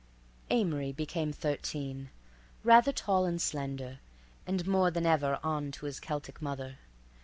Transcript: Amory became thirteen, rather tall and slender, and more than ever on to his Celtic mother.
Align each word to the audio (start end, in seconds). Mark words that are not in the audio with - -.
Amory 0.49 0.91
became 0.91 1.31
thirteen, 1.31 2.09
rather 2.63 2.91
tall 2.91 3.25
and 3.25 3.39
slender, 3.39 3.99
and 4.47 4.65
more 4.65 4.89
than 4.89 5.05
ever 5.05 5.39
on 5.43 5.69
to 5.73 5.85
his 5.85 5.99
Celtic 5.99 6.41
mother. 6.41 6.79